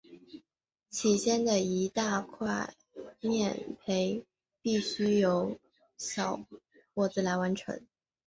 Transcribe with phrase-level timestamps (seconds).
[0.89, 2.73] 起先的一大块
[3.19, 4.25] 面培
[4.63, 5.57] 必须由年轻力
[6.15, 6.61] 壮的小
[6.95, 7.85] 伙子来完成。